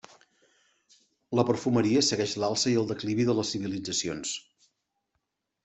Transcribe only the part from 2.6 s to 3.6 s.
i el declivi de les